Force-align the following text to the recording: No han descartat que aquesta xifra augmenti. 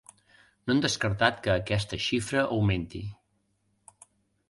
No 0.69 0.73
han 0.75 0.81
descartat 0.85 1.37
que 1.47 1.53
aquesta 1.57 2.01
xifra 2.09 2.43
augmenti. 2.59 3.07